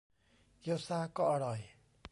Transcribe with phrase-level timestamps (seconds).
[0.59, 1.59] เกี๊ยวซ่าก็อร่อย